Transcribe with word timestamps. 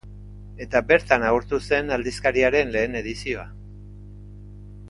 Eta 0.65 0.79
bertan 0.91 1.25
agortu 1.27 1.59
zen 1.69 1.93
aldizkariaren 1.97 2.73
lehen 2.77 3.01
edizioa. 3.03 3.47